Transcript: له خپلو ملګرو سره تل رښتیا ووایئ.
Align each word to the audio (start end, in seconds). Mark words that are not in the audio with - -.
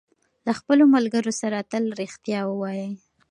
له 0.45 0.51
خپلو 0.59 0.83
ملګرو 0.95 1.31
سره 1.41 1.67
تل 1.71 1.83
رښتیا 2.01 2.39
ووایئ. 2.47 2.89